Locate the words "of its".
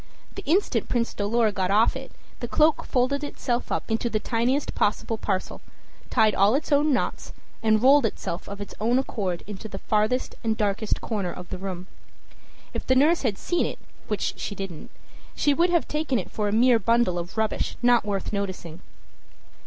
8.49-8.73